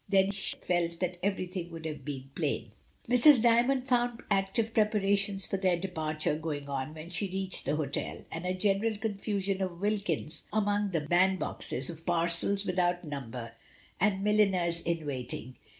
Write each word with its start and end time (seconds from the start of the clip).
Then 0.09 0.31
she 0.31 0.57
felt 0.57 0.99
that 0.99 1.19
everything 1.21 1.69
would 1.69 1.85
have 1.85 2.03
been 2.03 2.31
plain. 2.33 2.71
Mrs. 3.07 3.39
Djnnond 3.39 3.85
found 3.85 4.19
active 4.31 4.73
preparations 4.73 5.45
for 5.45 5.57
their 5.57 5.77
departure 5.77 6.35
going 6.39 6.67
on 6.67 6.95
when 6.95 7.11
she 7.11 7.27
reached 7.29 7.65
the 7.65 7.75
hotel, 7.75 8.25
and 8.31 8.43
a 8.43 8.55
general 8.55 8.97
confusion 8.97 9.61
of 9.61 9.79
Wilkins 9.79 10.47
among 10.51 10.89
the 10.89 11.01
band 11.01 11.37
boxes, 11.37 11.87
of 11.91 12.03
parcels 12.03 12.65
without 12.65 13.03
number, 13.03 13.51
and 13.99 14.23
milliners 14.23 14.81
in 14.81 15.05
waiting. 15.05 15.55